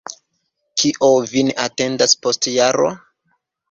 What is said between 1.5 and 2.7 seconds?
atendas post